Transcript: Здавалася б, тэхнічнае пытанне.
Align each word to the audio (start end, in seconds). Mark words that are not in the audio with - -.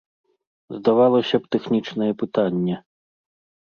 Здавалася 0.77 1.35
б, 1.45 1.53
тэхнічнае 1.59 2.11
пытанне. 2.25 2.85